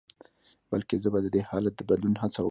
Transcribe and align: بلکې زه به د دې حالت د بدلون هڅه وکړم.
بلکې 0.71 0.95
زه 1.03 1.07
به 1.13 1.19
د 1.23 1.27
دې 1.35 1.41
حالت 1.49 1.73
د 1.77 1.81
بدلون 1.89 2.15
هڅه 2.23 2.37
وکړم. 2.37 2.39